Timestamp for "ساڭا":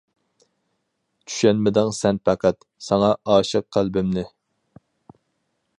2.87-3.11